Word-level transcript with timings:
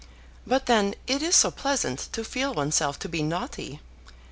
But 0.47 0.65
then 0.65 0.95
it 1.05 1.21
is 1.21 1.35
so 1.35 1.51
pleasant 1.51 2.09
to 2.13 2.23
feel 2.23 2.55
oneself 2.55 2.97
to 3.01 3.07
be 3.07 3.21
naughty! 3.21 3.81